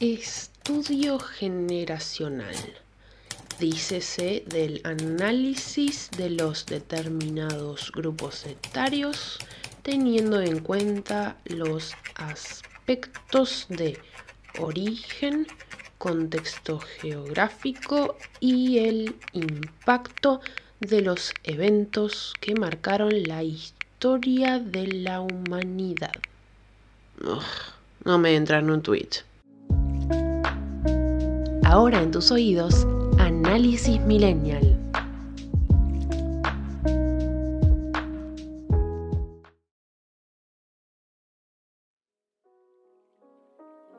Estudio 0.00 1.18
generacional. 1.18 2.56
Dícese 3.58 4.42
del 4.46 4.80
análisis 4.84 6.10
de 6.16 6.30
los 6.30 6.64
determinados 6.64 7.92
grupos 7.92 8.46
etarios 8.46 9.38
teniendo 9.82 10.40
en 10.40 10.60
cuenta 10.60 11.36
los 11.44 11.92
aspectos 12.14 13.66
de 13.68 13.98
origen, 14.58 15.46
contexto 15.98 16.78
geográfico 16.78 18.16
y 18.40 18.78
el 18.78 19.16
impacto 19.34 20.40
de 20.80 21.02
los 21.02 21.34
eventos 21.44 22.32
que 22.40 22.54
marcaron 22.54 23.22
la 23.24 23.42
historia 23.42 24.60
de 24.60 24.86
la 24.86 25.20
humanidad. 25.20 26.14
no 28.02 28.18
me 28.18 28.34
entra 28.34 28.60
en 28.60 28.70
un 28.70 28.80
tweet. 28.80 29.28
Ahora 31.70 32.02
en 32.02 32.10
tus 32.10 32.32
oídos, 32.32 32.84
Análisis 33.20 34.00
Millennial. 34.00 34.76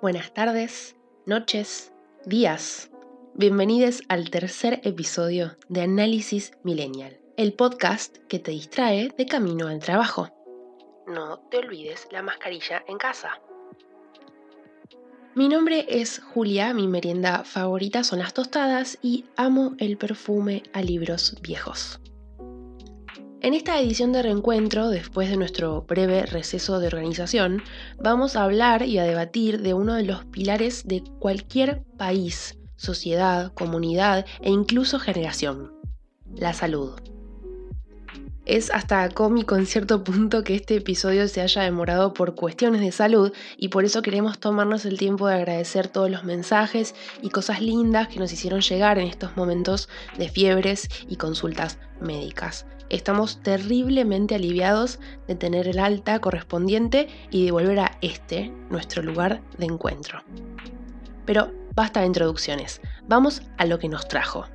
Buenas 0.01 0.33
tardes, 0.33 0.97
noches, 1.25 1.93
días. 2.25 2.91
Bienvenidos 3.35 4.01
al 4.09 4.29
tercer 4.29 4.81
episodio 4.83 5.55
de 5.69 5.83
Análisis 5.83 6.51
Millennial, 6.63 7.21
el 7.37 7.53
podcast 7.53 8.17
que 8.27 8.39
te 8.39 8.51
distrae 8.51 9.13
de 9.17 9.25
camino 9.25 9.69
al 9.69 9.79
trabajo. 9.79 10.27
No 11.07 11.39
te 11.49 11.59
olvides 11.59 12.05
la 12.11 12.21
mascarilla 12.21 12.83
en 12.89 12.97
casa. 12.97 13.39
Mi 15.33 15.47
nombre 15.47 15.85
es 15.87 16.19
Julia, 16.19 16.73
mi 16.73 16.89
merienda 16.89 17.45
favorita 17.45 18.03
son 18.03 18.19
las 18.19 18.33
tostadas 18.33 18.97
y 19.01 19.23
amo 19.37 19.75
el 19.77 19.95
perfume 19.95 20.63
a 20.73 20.81
libros 20.81 21.37
viejos. 21.41 22.01
En 23.39 23.53
esta 23.53 23.79
edición 23.79 24.11
de 24.11 24.23
reencuentro, 24.23 24.89
después 24.89 25.29
de 25.29 25.37
nuestro 25.37 25.83
breve 25.83 26.25
receso 26.25 26.81
de 26.81 26.87
organización, 26.87 27.63
vamos 27.97 28.35
a 28.35 28.43
hablar 28.43 28.83
y 28.83 28.97
a 28.97 29.05
debatir 29.05 29.61
de 29.61 29.73
uno 29.73 29.93
de 29.93 30.03
los 30.03 30.25
pilares 30.25 30.85
de 30.85 31.01
cualquier 31.19 31.81
país, 31.97 32.57
sociedad, 32.75 33.53
comunidad 33.53 34.25
e 34.41 34.49
incluso 34.49 34.99
generación, 34.99 35.71
la 36.35 36.51
salud. 36.51 36.91
Es 38.45 38.71
hasta 38.71 39.07
cómico 39.09 39.55
en 39.55 39.67
cierto 39.67 40.03
punto 40.03 40.43
que 40.43 40.55
este 40.55 40.75
episodio 40.75 41.27
se 41.27 41.41
haya 41.41 41.61
demorado 41.61 42.11
por 42.13 42.33
cuestiones 42.33 42.81
de 42.81 42.91
salud 42.91 43.31
y 43.55 43.67
por 43.67 43.85
eso 43.85 44.01
queremos 44.01 44.39
tomarnos 44.39 44.83
el 44.85 44.97
tiempo 44.97 45.27
de 45.27 45.35
agradecer 45.35 45.87
todos 45.87 46.09
los 46.09 46.23
mensajes 46.23 46.95
y 47.21 47.29
cosas 47.29 47.61
lindas 47.61 48.07
que 48.07 48.17
nos 48.17 48.33
hicieron 48.33 48.61
llegar 48.61 48.97
en 48.97 49.07
estos 49.07 49.37
momentos 49.37 49.89
de 50.17 50.27
fiebres 50.27 50.89
y 51.07 51.17
consultas 51.17 51.77
médicas. 51.99 52.65
Estamos 52.89 53.43
terriblemente 53.43 54.33
aliviados 54.33 54.99
de 55.27 55.35
tener 55.35 55.67
el 55.67 55.77
alta 55.77 56.19
correspondiente 56.19 57.09
y 57.29 57.45
de 57.45 57.51
volver 57.51 57.79
a 57.79 57.97
este, 58.01 58.51
nuestro 58.71 59.03
lugar 59.03 59.43
de 59.59 59.67
encuentro. 59.67 60.23
Pero 61.25 61.51
basta 61.75 61.99
de 61.99 62.07
introducciones, 62.07 62.81
vamos 63.07 63.43
a 63.59 63.65
lo 63.65 63.77
que 63.77 63.87
nos 63.87 64.07
trajo. 64.07 64.45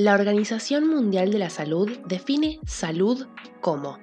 La 0.00 0.14
Organización 0.14 0.88
Mundial 0.88 1.30
de 1.30 1.38
la 1.38 1.50
Salud 1.50 1.90
define 2.06 2.58
salud 2.64 3.26
como 3.60 3.98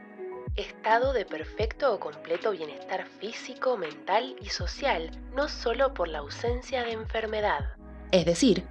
estado 0.56 1.12
de 1.12 1.26
perfecto 1.26 1.92
o 1.92 2.00
completo 2.00 2.52
bienestar 2.52 3.08
físico, 3.20 3.78
mental 3.78 4.36
y 4.40 4.50
social, 4.50 5.10
no 5.36 5.48
solo 5.48 5.96
por 5.96 6.08
la 6.08 6.20
ausencia 6.20 6.84
de 6.84 6.92
enfermedad. 6.92 7.66
Es 8.12 8.26
decir, 8.28 8.64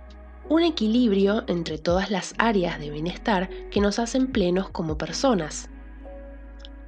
un 0.48 0.62
equilibrio 0.62 1.42
entre 1.48 1.78
todas 1.78 2.12
las 2.12 2.32
áreas 2.38 2.78
de 2.78 2.90
bienestar 2.90 3.50
que 3.70 3.80
nos 3.80 3.98
hacen 3.98 4.28
plenos 4.28 4.70
como 4.70 4.96
personas. 4.96 5.68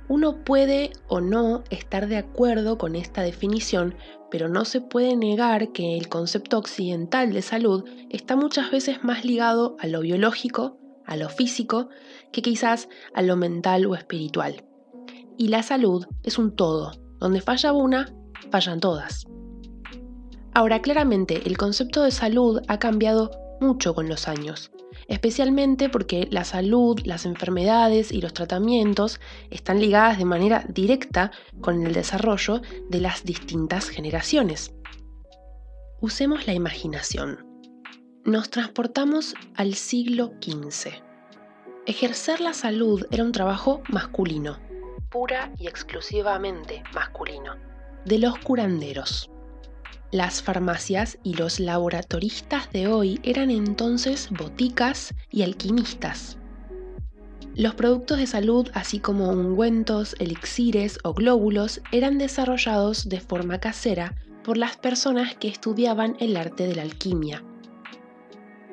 Uno 0.07 0.45
puede 0.45 0.93
o 1.09 1.21
no 1.21 1.65
estar 1.71 2.07
de 2.07 2.17
acuerdo 2.17 2.79
con 2.79 2.95
esta 2.95 3.23
definición, 3.23 3.97
pero 4.31 4.49
no 4.49 4.65
se 4.65 4.81
puede 4.81 5.17
negar 5.17 5.73
que 5.73 5.97
el 5.97 6.09
concepto 6.09 6.59
occidental 6.59 7.33
de 7.33 7.43
salud 7.43 7.85
está 8.11 8.37
muchas 8.37 8.71
veces 8.71 9.05
más 9.05 9.25
ligado 9.25 9.77
a 9.81 9.87
lo 9.87 10.01
biológico, 10.01 10.79
a 11.07 11.17
lo 11.17 11.29
físico, 11.29 11.89
que 12.33 12.43
quizás 12.43 12.89
a 13.15 13.23
lo 13.23 13.37
mental 13.37 13.87
o 13.87 13.95
espiritual. 13.95 14.65
Y 15.37 15.49
la 15.49 15.63
salud 15.63 16.07
es 16.23 16.39
un 16.39 16.55
todo, 16.55 16.93
donde 17.19 17.41
falla 17.41 17.73
una, 17.73 18.13
fallan 18.51 18.81
todas. 18.81 19.27
Ahora, 20.55 20.83
claramente, 20.83 21.43
el 21.47 21.57
concepto 21.57 22.03
de 22.03 22.11
salud 22.11 22.61
ha 22.69 22.79
cambiado 22.79 23.31
mucho 23.61 23.95
con 23.95 24.09
los 24.09 24.29
años, 24.29 24.71
especialmente 25.09 25.89
porque 25.89 26.29
la 26.31 26.45
salud, 26.45 27.01
las 27.05 27.25
enfermedades 27.25 28.13
y 28.13 28.21
los 28.21 28.35
tratamientos 28.35 29.21
están 29.51 29.81
ligadas 29.81 30.19
de 30.19 30.27
manera 30.27 30.65
directa 30.69 31.33
con 31.61 31.85
el 31.85 31.95
desarrollo 31.95 32.61
de 32.89 33.01
las 33.01 33.25
distintas 33.25 33.89
generaciones. 33.89 34.73
Usemos 36.01 36.47
la 36.47 36.53
imaginación. 36.53 37.45
Nos 38.25 38.51
transportamos 38.51 39.35
al 39.57 39.75
siglo 39.75 40.35
XV. 40.41 40.91
Ejercer 41.87 42.41
la 42.43 42.53
salud 42.53 43.07
era 43.11 43.25
un 43.25 43.33
trabajo 43.33 43.83
masculino, 43.89 44.59
pura 45.11 45.51
y 45.57 45.67
exclusivamente 45.67 46.83
masculino, 46.93 47.57
de 48.05 48.19
los 48.19 48.39
curanderos. 48.41 49.31
Las 50.11 50.43
farmacias 50.43 51.19
y 51.23 51.35
los 51.35 51.61
laboratoristas 51.61 52.73
de 52.73 52.87
hoy 52.87 53.21
eran 53.25 53.51
entonces 53.51 54.31
boticas 54.31 55.15
y 55.31 55.43
alquimistas. 55.43 56.39
Los 57.55 57.75
productos 57.75 58.17
de 58.17 58.27
salud, 58.27 58.71
así 58.73 59.01
como 59.01 59.29
ungüentos, 59.29 60.17
elixires 60.19 60.99
o 61.05 61.13
glóbulos, 61.13 61.83
eran 61.93 62.17
desarrollados 62.17 63.11
de 63.11 63.21
forma 63.21 63.59
casera 63.59 64.15
por 64.45 64.57
las 64.57 64.79
personas 64.79 65.35
que 65.35 65.49
estudiaban 65.49 66.17
el 66.21 66.39
arte 66.39 66.67
de 66.67 66.77
la 66.77 66.83
alquimia. 66.83 67.45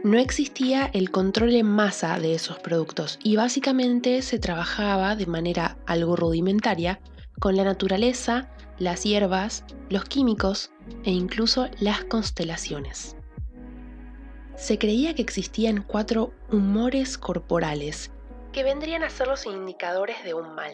No 0.06 0.18
existía 0.18 0.86
el 0.94 1.12
control 1.12 1.56
en 1.56 1.66
masa 1.66 2.18
de 2.18 2.34
esos 2.34 2.60
productos 2.60 3.20
y 3.24 3.36
básicamente 3.36 4.22
se 4.22 4.40
trabajaba 4.40 5.18
de 5.18 5.26
manera 5.26 5.78
algo 5.86 6.16
rudimentaria 6.16 7.02
con 7.42 7.58
la 7.58 7.66
naturaleza 7.66 8.52
las 8.78 9.04
hierbas, 9.04 9.64
los 9.90 10.04
químicos 10.06 10.70
e 11.04 11.12
incluso 11.12 11.68
las 11.80 12.04
constelaciones. 12.06 13.16
Se 14.56 14.78
creía 14.78 15.14
que 15.16 15.22
existían 15.22 15.84
cuatro 15.84 16.34
humores 16.52 17.18
corporales 17.18 18.12
que 18.54 18.64
vendrían 18.64 19.04
a 19.04 19.10
ser 19.10 19.28
los 19.28 19.46
indicadores 19.46 20.24
de 20.24 20.34
un 20.34 20.56
mal. 20.56 20.74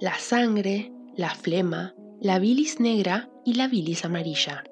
La 0.00 0.16
sangre, 0.18 0.92
la 1.16 1.30
flema, 1.30 1.94
la 2.20 2.38
bilis 2.38 2.78
negra 2.78 3.30
y 3.44 3.54
la 3.54 3.66
bilis 3.66 4.04
amarilla, 4.04 4.62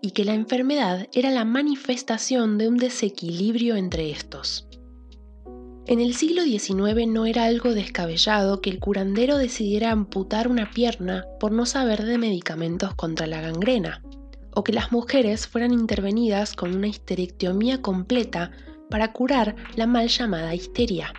y 0.00 0.12
que 0.12 0.24
la 0.24 0.34
enfermedad 0.34 1.06
era 1.12 1.30
la 1.30 1.44
manifestación 1.44 2.56
de 2.56 2.68
un 2.68 2.76
desequilibrio 2.76 3.76
entre 3.76 4.10
estos. 4.10 4.67
En 5.88 6.00
el 6.00 6.14
siglo 6.14 6.42
XIX 6.42 7.06
no 7.06 7.24
era 7.24 7.44
algo 7.44 7.72
descabellado 7.72 8.60
que 8.60 8.68
el 8.68 8.78
curandero 8.78 9.38
decidiera 9.38 9.90
amputar 9.90 10.46
una 10.46 10.70
pierna 10.70 11.24
por 11.40 11.50
no 11.50 11.64
saber 11.64 12.04
de 12.04 12.18
medicamentos 12.18 12.94
contra 12.94 13.26
la 13.26 13.40
gangrena, 13.40 14.02
o 14.54 14.62
que 14.62 14.74
las 14.74 14.92
mujeres 14.92 15.48
fueran 15.48 15.72
intervenidas 15.72 16.52
con 16.52 16.76
una 16.76 16.88
histerectomía 16.88 17.80
completa 17.80 18.50
para 18.90 19.14
curar 19.14 19.56
la 19.76 19.86
mal 19.86 20.08
llamada 20.08 20.54
histeria, 20.54 21.14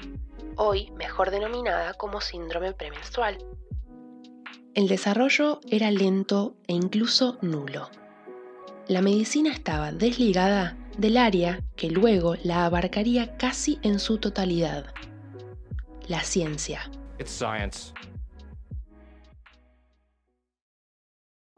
hoy 0.55 0.91
mejor 0.91 1.31
denominada 1.31 1.95
como 1.95 2.21
síndrome 2.21 2.71
premenstrual. 2.73 3.39
El 4.75 4.87
desarrollo 4.87 5.61
era 5.71 5.89
lento 5.89 6.53
e 6.67 6.73
incluso 6.73 7.39
nulo. 7.41 7.89
La 8.89 9.03
medicina 9.03 9.51
estaba 9.51 9.91
desligada 9.91 10.75
del 10.97 11.17
área 11.17 11.61
que 11.75 11.91
luego 11.91 12.37
la 12.43 12.65
abarcaría 12.65 13.37
casi 13.37 13.77
en 13.83 13.99
su 13.99 14.17
totalidad, 14.17 14.83
la 16.07 16.21
ciencia. 16.21 16.89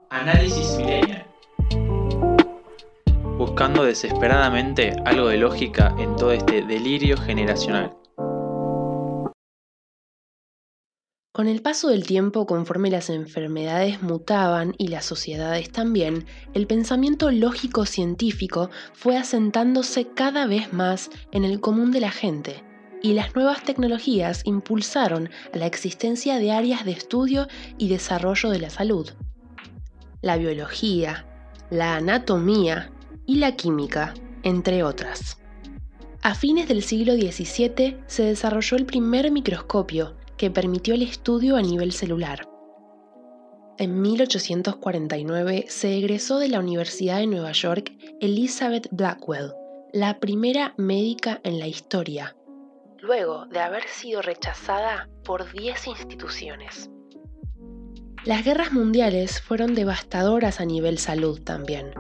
Análisis 0.10 0.76
millennial. 0.76 1.26
Buscando 3.38 3.86
desesperadamente 3.86 4.94
algo 5.06 5.30
de 5.30 5.38
lógica 5.38 5.96
en 5.98 6.18
todo 6.18 6.34
este 6.34 6.64
delirio 6.64 7.16
generacional. 7.16 7.96
Con 11.34 11.48
el 11.48 11.62
paso 11.62 11.88
del 11.88 12.06
tiempo, 12.06 12.46
conforme 12.46 12.92
las 12.92 13.10
enfermedades 13.10 14.04
mutaban 14.04 14.76
y 14.78 14.90
las 14.90 15.06
sociedades 15.06 15.72
también, 15.72 16.26
el 16.54 16.68
pensamiento 16.68 17.32
lógico 17.32 17.86
científico 17.86 18.70
fue 18.92 19.16
asentándose 19.16 20.08
cada 20.08 20.46
vez 20.46 20.74
más 20.74 21.10
en 21.32 21.46
el 21.46 21.62
común 21.62 21.92
de 21.92 22.02
la 22.02 22.12
gente, 22.12 22.66
y 23.02 23.14
las 23.14 23.34
nuevas 23.34 23.64
tecnologías 23.64 24.42
impulsaron 24.44 25.30
la 25.54 25.68
existencia 25.68 26.38
de 26.38 26.52
áreas 26.52 26.84
de 26.84 26.92
estudio 26.92 27.48
y 27.78 27.88
desarrollo 27.88 28.50
de 28.50 28.60
la 28.60 28.70
salud. 28.70 29.10
La 30.22 30.36
biología, 30.36 31.26
la 31.70 31.96
anatomía 31.96 32.92
y 33.26 33.36
la 33.36 33.56
química, 33.56 34.16
entre 34.44 34.84
otras. 34.84 35.38
A 36.24 36.36
fines 36.36 36.68
del 36.68 36.84
siglo 36.84 37.14
XVII 37.14 38.00
se 38.08 38.24
desarrolló 38.24 38.76
el 38.76 38.86
primer 38.86 39.32
microscopio 39.32 40.18
que 40.42 40.50
permitió 40.50 40.96
el 40.96 41.04
estudio 41.04 41.56
a 41.56 41.62
nivel 41.62 41.92
celular. 41.92 42.50
En 43.78 44.02
1849 44.02 45.66
se 45.68 45.96
egresó 45.96 46.40
de 46.40 46.48
la 46.48 46.58
Universidad 46.58 47.20
de 47.20 47.28
Nueva 47.28 47.52
York 47.52 47.92
Elizabeth 48.22 48.88
Blackwell, 48.90 49.54
la 49.94 50.20
primera 50.20 50.74
médica 50.78 51.40
en 51.44 51.60
la 51.60 51.68
historia, 51.68 52.36
luego 53.02 53.46
de 53.46 53.60
haber 53.60 53.84
sido 53.88 54.24
rechazada 54.24 55.08
por 55.24 55.52
10 55.52 55.86
instituciones. 55.86 56.90
Las 58.26 58.44
guerras 58.44 58.72
mundiales 58.72 59.44
fueron 59.44 59.76
devastadoras 59.76 60.60
a 60.60 60.66
nivel 60.66 60.98
salud 60.98 61.40
también. 61.44 61.92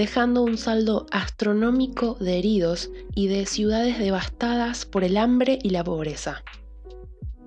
Dejando 0.00 0.40
un 0.40 0.56
saldo 0.56 1.04
astronómico 1.10 2.14
de 2.20 2.38
heridos 2.38 2.90
y 3.14 3.28
de 3.28 3.44
ciudades 3.44 3.98
devastadas 3.98 4.86
por 4.86 5.04
el 5.04 5.18
hambre 5.18 5.58
y 5.62 5.68
la 5.68 5.84
pobreza. 5.84 6.42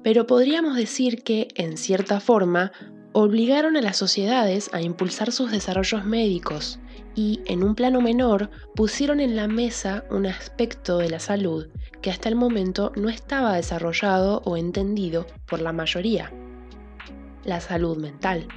Pero 0.04 0.28
podríamos 0.28 0.76
decir 0.76 1.24
que, 1.24 1.48
en 1.56 1.78
cierta 1.78 2.20
forma, 2.20 2.72
obligaron 3.12 3.76
a 3.76 3.82
las 3.82 3.98
sociedades 3.98 4.70
a 4.72 4.84
impulsar 4.84 5.32
sus 5.32 5.50
desarrollos 5.50 6.06
médicos 6.06 6.80
y, 7.16 7.40
en 7.48 7.64
un 7.64 7.74
plano 7.74 8.02
menor, 8.02 8.52
pusieron 8.76 9.20
en 9.20 9.36
la 9.36 9.48
mesa 9.48 10.04
un 10.12 10.28
aspecto 10.28 11.00
de 11.00 11.10
la 11.10 11.20
salud 11.20 11.70
que 12.04 12.12
hasta 12.12 12.30
el 12.30 12.36
momento 12.36 12.92
no 12.96 13.10
estaba 13.10 13.56
desarrollado 13.56 14.44
o 14.46 14.58
entendido 14.58 15.26
por 15.48 15.60
la 15.60 15.74
mayoría, 15.74 16.32
la 17.46 17.60
salud 17.62 17.98
mental. 17.98 18.48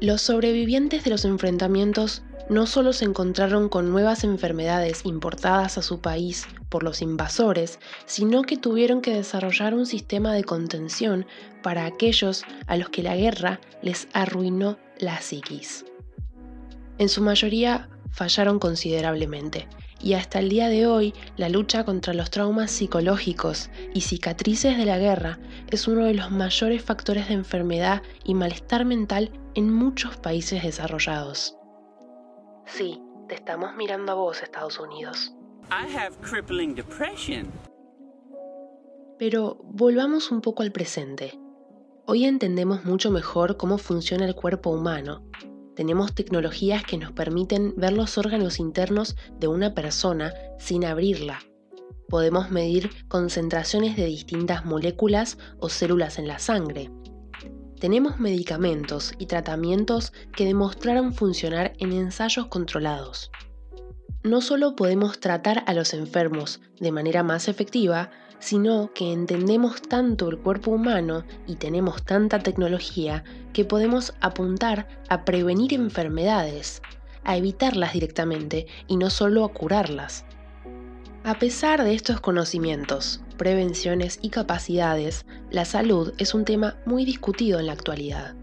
Los 0.00 0.22
sobrevivientes 0.22 1.04
de 1.04 1.10
los 1.10 1.26
enfrentamientos 1.26 2.22
no 2.48 2.66
solo 2.66 2.92
se 2.92 3.04
encontraron 3.04 3.68
con 3.68 3.90
nuevas 3.90 4.24
enfermedades 4.24 5.04
importadas 5.04 5.78
a 5.78 5.82
su 5.82 6.00
país 6.00 6.46
por 6.68 6.82
los 6.82 7.02
invasores, 7.02 7.78
sino 8.04 8.42
que 8.42 8.56
tuvieron 8.56 9.00
que 9.00 9.14
desarrollar 9.14 9.74
un 9.74 9.86
sistema 9.86 10.32
de 10.32 10.44
contención 10.44 11.26
para 11.62 11.86
aquellos 11.86 12.44
a 12.66 12.76
los 12.76 12.88
que 12.90 13.02
la 13.02 13.16
guerra 13.16 13.60
les 13.82 14.08
arruinó 14.12 14.78
la 14.98 15.20
psiquis. 15.20 15.84
En 16.98 17.08
su 17.08 17.20
mayoría 17.22 17.88
fallaron 18.10 18.58
considerablemente, 18.58 19.68
y 20.00 20.14
hasta 20.14 20.38
el 20.38 20.48
día 20.48 20.68
de 20.68 20.86
hoy 20.86 21.14
la 21.36 21.48
lucha 21.48 21.84
contra 21.84 22.14
los 22.14 22.30
traumas 22.30 22.70
psicológicos 22.70 23.70
y 23.94 24.02
cicatrices 24.02 24.76
de 24.76 24.84
la 24.84 24.98
guerra 24.98 25.38
es 25.70 25.88
uno 25.88 26.04
de 26.04 26.14
los 26.14 26.30
mayores 26.30 26.82
factores 26.82 27.28
de 27.28 27.34
enfermedad 27.34 28.02
y 28.24 28.34
malestar 28.34 28.84
mental 28.84 29.30
en 29.54 29.72
muchos 29.72 30.16
países 30.16 30.62
desarrollados. 30.62 31.55
Sí, 32.66 33.00
te 33.28 33.36
estamos 33.36 33.76
mirando 33.76 34.12
a 34.12 34.14
vos, 34.16 34.42
Estados 34.42 34.78
Unidos. 34.80 35.32
Pero 39.18 39.58
volvamos 39.62 40.30
un 40.30 40.40
poco 40.40 40.62
al 40.62 40.72
presente. 40.72 41.38
Hoy 42.06 42.24
entendemos 42.24 42.84
mucho 42.84 43.10
mejor 43.10 43.56
cómo 43.56 43.78
funciona 43.78 44.26
el 44.26 44.34
cuerpo 44.34 44.70
humano. 44.70 45.24
Tenemos 45.74 46.14
tecnologías 46.14 46.84
que 46.84 46.98
nos 46.98 47.12
permiten 47.12 47.74
ver 47.76 47.92
los 47.92 48.18
órganos 48.18 48.58
internos 48.58 49.16
de 49.38 49.48
una 49.48 49.74
persona 49.74 50.34
sin 50.58 50.84
abrirla. 50.84 51.38
Podemos 52.08 52.50
medir 52.50 52.90
concentraciones 53.08 53.96
de 53.96 54.06
distintas 54.06 54.64
moléculas 54.64 55.38
o 55.58 55.68
células 55.68 56.18
en 56.18 56.28
la 56.28 56.38
sangre 56.38 56.90
tenemos 57.78 58.18
medicamentos 58.18 59.12
y 59.18 59.26
tratamientos 59.26 60.12
que 60.34 60.44
demostraron 60.44 61.12
funcionar 61.12 61.74
en 61.78 61.92
ensayos 61.92 62.46
controlados. 62.46 63.30
No 64.22 64.40
solo 64.40 64.74
podemos 64.74 65.20
tratar 65.20 65.62
a 65.66 65.74
los 65.74 65.94
enfermos 65.94 66.60
de 66.80 66.90
manera 66.90 67.22
más 67.22 67.48
efectiva, 67.48 68.10
sino 68.38 68.92
que 68.92 69.12
entendemos 69.12 69.82
tanto 69.82 70.28
el 70.28 70.38
cuerpo 70.38 70.72
humano 70.72 71.24
y 71.46 71.56
tenemos 71.56 72.02
tanta 72.02 72.40
tecnología 72.40 73.24
que 73.52 73.64
podemos 73.64 74.14
apuntar 74.20 74.88
a 75.08 75.24
prevenir 75.24 75.72
enfermedades, 75.74 76.82
a 77.24 77.36
evitarlas 77.36 77.92
directamente 77.92 78.66
y 78.86 78.96
no 78.96 79.10
solo 79.10 79.44
a 79.44 79.52
curarlas. 79.52 80.24
A 81.24 81.38
pesar 81.38 81.82
de 81.82 81.94
estos 81.94 82.20
conocimientos, 82.20 83.20
prevenciones 83.36 84.18
y 84.22 84.30
capacidades, 84.30 85.26
la 85.50 85.64
salud 85.64 86.12
es 86.18 86.34
un 86.34 86.44
tema 86.44 86.76
muy 86.86 87.04
discutido 87.04 87.58
en 87.58 87.66
la 87.66 87.72
actualidad. 87.72 88.34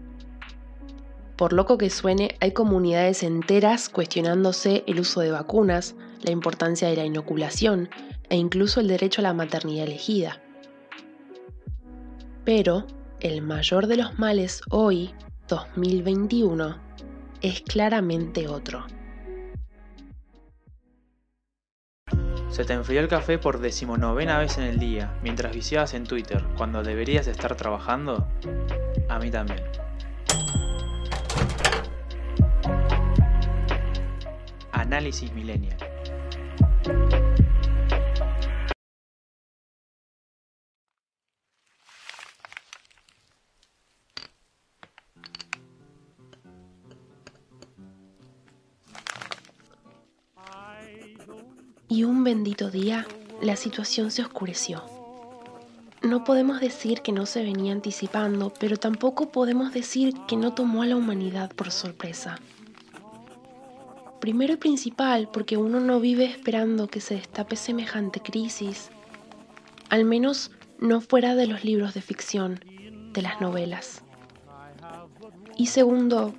Por 1.36 1.52
loco 1.52 1.78
que 1.78 1.90
suene, 1.90 2.36
hay 2.40 2.52
comunidades 2.52 3.22
enteras 3.22 3.88
cuestionándose 3.88 4.84
el 4.86 5.00
uso 5.00 5.20
de 5.20 5.32
vacunas, 5.32 5.96
la 6.22 6.30
importancia 6.30 6.88
de 6.88 6.96
la 6.96 7.04
inoculación 7.04 7.88
e 8.28 8.36
incluso 8.36 8.80
el 8.80 8.88
derecho 8.88 9.20
a 9.20 9.24
la 9.24 9.34
maternidad 9.34 9.86
elegida. 9.86 10.40
Pero 12.44 12.86
el 13.20 13.42
mayor 13.42 13.86
de 13.88 13.96
los 13.96 14.18
males 14.18 14.60
hoy, 14.70 15.12
2021, 15.48 16.78
es 17.42 17.62
claramente 17.62 18.48
otro. 18.48 18.86
Se 22.54 22.64
te 22.64 22.72
enfrió 22.72 23.00
el 23.00 23.08
café 23.08 23.36
por 23.36 23.58
decimonovena 23.58 24.38
vez 24.38 24.58
en 24.58 24.62
el 24.62 24.78
día, 24.78 25.12
mientras 25.24 25.52
viciabas 25.52 25.92
en 25.92 26.04
Twitter, 26.04 26.44
cuando 26.56 26.84
deberías 26.84 27.26
estar 27.26 27.56
trabajando? 27.56 28.28
A 29.08 29.18
mí 29.18 29.28
también. 29.28 29.60
Análisis 34.70 35.32
Millennial. 35.32 35.78
Día, 52.54 53.06
la 53.42 53.56
situación 53.56 54.10
se 54.10 54.22
oscureció. 54.22 54.84
No 56.02 56.22
podemos 56.22 56.60
decir 56.60 57.00
que 57.00 57.12
no 57.12 57.26
se 57.26 57.42
venía 57.42 57.72
anticipando, 57.72 58.52
pero 58.60 58.76
tampoco 58.76 59.30
podemos 59.30 59.72
decir 59.72 60.14
que 60.28 60.36
no 60.36 60.54
tomó 60.54 60.82
a 60.82 60.86
la 60.86 60.96
humanidad 60.96 61.52
por 61.52 61.70
sorpresa. 61.72 62.38
Primero 64.20 64.54
y 64.54 64.56
principal, 64.56 65.28
porque 65.32 65.56
uno 65.56 65.80
no 65.80 66.00
vive 66.00 66.26
esperando 66.26 66.86
que 66.86 67.00
se 67.00 67.16
destape 67.16 67.56
semejante 67.56 68.20
crisis, 68.20 68.90
al 69.90 70.04
menos 70.04 70.52
no 70.78 71.00
fuera 71.00 71.34
de 71.34 71.46
los 71.46 71.64
libros 71.64 71.92
de 71.92 72.02
ficción, 72.02 72.60
de 73.12 73.22
las 73.22 73.40
novelas. 73.40 74.02
Y 75.56 75.66
segundo, 75.66 76.34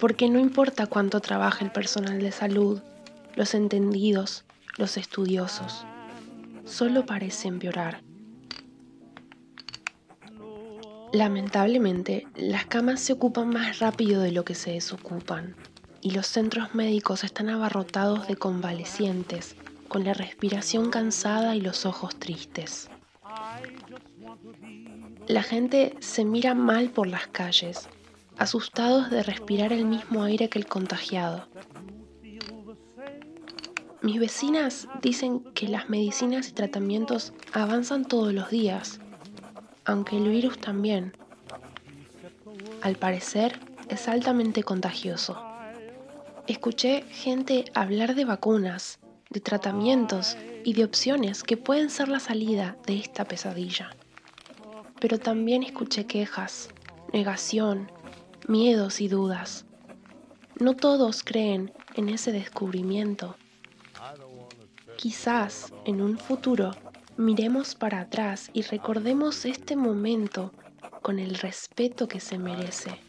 porque 0.00 0.28
no 0.28 0.38
importa 0.38 0.86
cuánto 0.86 1.20
trabaje 1.20 1.64
el 1.64 1.72
personal 1.72 2.18
de 2.20 2.32
salud, 2.32 2.80
los 3.36 3.54
entendidos, 3.54 4.44
los 4.76 4.96
estudiosos 4.96 5.84
solo 6.64 7.04
parecen 7.06 7.54
empeorar. 7.54 8.02
Lamentablemente, 11.12 12.26
las 12.36 12.66
camas 12.66 13.00
se 13.00 13.12
ocupan 13.12 13.48
más 13.48 13.80
rápido 13.80 14.22
de 14.22 14.30
lo 14.30 14.44
que 14.44 14.54
se 14.54 14.72
desocupan 14.72 15.56
y 16.00 16.12
los 16.12 16.26
centros 16.26 16.74
médicos 16.74 17.24
están 17.24 17.48
abarrotados 17.48 18.28
de 18.28 18.36
convalecientes 18.36 19.56
con 19.88 20.04
la 20.04 20.14
respiración 20.14 20.90
cansada 20.90 21.56
y 21.56 21.60
los 21.60 21.84
ojos 21.84 22.16
tristes. 22.16 22.88
La 25.26 25.42
gente 25.42 25.96
se 25.98 26.24
mira 26.24 26.54
mal 26.54 26.90
por 26.90 27.08
las 27.08 27.26
calles, 27.26 27.88
asustados 28.38 29.10
de 29.10 29.22
respirar 29.24 29.72
el 29.72 29.84
mismo 29.84 30.22
aire 30.22 30.48
que 30.48 30.60
el 30.60 30.66
contagiado. 30.66 31.48
Mis 34.02 34.18
vecinas 34.18 34.88
dicen 35.02 35.40
que 35.54 35.68
las 35.68 35.90
medicinas 35.90 36.48
y 36.48 36.52
tratamientos 36.52 37.34
avanzan 37.52 38.06
todos 38.06 38.32
los 38.32 38.50
días, 38.50 38.98
aunque 39.84 40.16
el 40.16 40.28
virus 40.28 40.58
también. 40.58 41.12
Al 42.80 42.96
parecer, 42.96 43.60
es 43.90 44.08
altamente 44.08 44.62
contagioso. 44.62 45.36
Escuché 46.46 47.02
gente 47.10 47.66
hablar 47.74 48.14
de 48.14 48.24
vacunas, 48.24 49.00
de 49.28 49.40
tratamientos 49.40 50.38
y 50.64 50.72
de 50.72 50.84
opciones 50.84 51.42
que 51.42 51.58
pueden 51.58 51.90
ser 51.90 52.08
la 52.08 52.20
salida 52.20 52.76
de 52.86 52.96
esta 52.96 53.26
pesadilla. 53.26 53.90
Pero 54.98 55.18
también 55.18 55.62
escuché 55.62 56.06
quejas, 56.06 56.70
negación, 57.12 57.92
miedos 58.48 59.00
y 59.00 59.08
dudas. 59.08 59.66
No 60.58 60.74
todos 60.74 61.22
creen 61.22 61.72
en 61.94 62.08
ese 62.08 62.32
descubrimiento. 62.32 63.36
Quizás 65.00 65.72
en 65.86 66.02
un 66.02 66.18
futuro 66.18 66.72
miremos 67.16 67.74
para 67.74 68.00
atrás 68.00 68.50
y 68.52 68.60
recordemos 68.60 69.46
este 69.46 69.74
momento 69.74 70.52
con 71.00 71.18
el 71.18 71.36
respeto 71.36 72.06
que 72.06 72.20
se 72.20 72.36
merece. 72.36 73.00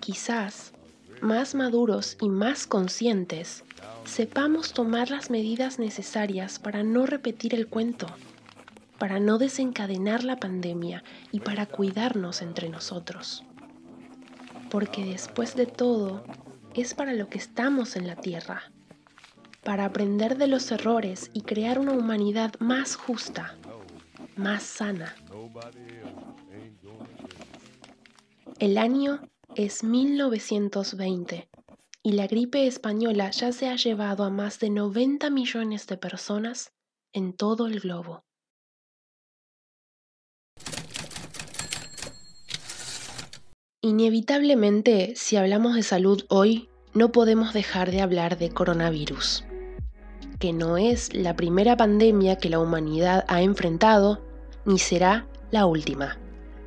Quizás, 0.00 0.74
más 1.22 1.54
maduros 1.54 2.18
y 2.20 2.28
más 2.28 2.66
conscientes, 2.66 3.64
sepamos 4.04 4.74
tomar 4.74 5.10
las 5.10 5.30
medidas 5.30 5.78
necesarias 5.78 6.58
para 6.58 6.82
no 6.82 7.06
repetir 7.06 7.54
el 7.54 7.68
cuento, 7.68 8.06
para 8.98 9.18
no 9.18 9.38
desencadenar 9.38 10.24
la 10.24 10.36
pandemia 10.36 11.04
y 11.30 11.40
para 11.40 11.64
cuidarnos 11.64 12.42
entre 12.42 12.68
nosotros. 12.68 13.44
Porque 14.70 15.06
después 15.06 15.56
de 15.56 15.64
todo, 15.64 16.22
es 16.74 16.92
para 16.92 17.14
lo 17.14 17.30
que 17.30 17.38
estamos 17.38 17.96
en 17.96 18.06
la 18.06 18.16
Tierra, 18.16 18.71
para 19.62 19.84
aprender 19.84 20.36
de 20.36 20.46
los 20.46 20.70
errores 20.72 21.30
y 21.32 21.42
crear 21.42 21.78
una 21.78 21.92
humanidad 21.92 22.54
más 22.58 22.96
justa, 22.96 23.56
más 24.36 24.62
sana. 24.62 25.14
El 28.58 28.78
año 28.78 29.20
es 29.54 29.84
1920 29.84 31.48
y 32.02 32.12
la 32.12 32.26
gripe 32.26 32.66
española 32.66 33.30
ya 33.30 33.52
se 33.52 33.68
ha 33.68 33.76
llevado 33.76 34.24
a 34.24 34.30
más 34.30 34.58
de 34.58 34.70
90 34.70 35.30
millones 35.30 35.86
de 35.86 35.96
personas 35.96 36.72
en 37.12 37.32
todo 37.32 37.66
el 37.66 37.80
globo. 37.80 38.24
Inevitablemente, 43.84 45.14
si 45.16 45.36
hablamos 45.36 45.74
de 45.74 45.82
salud 45.82 46.24
hoy, 46.28 46.68
no 46.94 47.10
podemos 47.10 47.52
dejar 47.52 47.90
de 47.90 48.00
hablar 48.00 48.38
de 48.38 48.50
coronavirus, 48.50 49.44
que 50.42 50.52
no 50.52 50.76
es 50.76 51.14
la 51.14 51.36
primera 51.36 51.76
pandemia 51.76 52.34
que 52.34 52.48
la 52.48 52.58
humanidad 52.58 53.24
ha 53.28 53.42
enfrentado, 53.42 54.20
ni 54.64 54.80
será 54.80 55.28
la 55.52 55.66
última. 55.66 56.18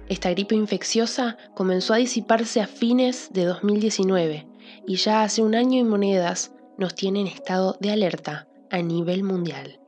Esta 0.07 0.29
gripe 0.29 0.55
infecciosa 0.55 1.35
comenzó 1.55 1.93
a 1.93 1.97
disiparse 1.97 2.61
a 2.61 2.67
fines 2.67 3.33
de 3.33 3.43
2019 3.43 4.47
y 4.87 4.95
ya 4.95 5.23
hace 5.23 5.43
un 5.43 5.55
año 5.55 5.77
y 5.77 5.83
monedas 5.83 6.53
nos 6.77 6.95
tiene 6.95 7.19
en 7.19 7.27
estado 7.27 7.75
de 7.81 7.91
alerta 7.91 8.47
a 8.71 8.81
nivel 8.81 9.23
mundial. 9.23 9.81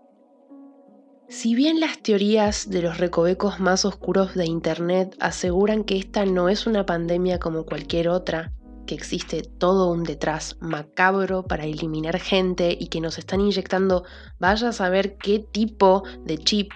Si 1.29 1.55
bien 1.55 1.79
las 1.79 1.99
teorías 1.99 2.69
de 2.69 2.81
los 2.81 2.97
recovecos 2.97 3.61
más 3.61 3.85
oscuros 3.85 4.35
de 4.35 4.47
Internet 4.47 5.15
aseguran 5.21 5.85
que 5.85 5.97
esta 5.97 6.25
no 6.25 6.49
es 6.49 6.67
una 6.67 6.85
pandemia 6.85 7.39
como 7.39 7.65
cualquier 7.65 8.09
otra, 8.09 8.51
que 8.87 8.95
existe 8.95 9.43
todo 9.43 9.91
un 9.91 10.03
detrás 10.03 10.57
macabro 10.59 11.43
para 11.43 11.65
eliminar 11.65 12.19
gente 12.19 12.75
y 12.79 12.87
que 12.87 12.99
nos 12.99 13.19
están 13.19 13.41
inyectando 13.41 14.05
vaya 14.39 14.69
a 14.69 14.73
saber 14.73 15.17
qué 15.17 15.37
tipo 15.37 16.03
de 16.25 16.39
chip 16.39 16.71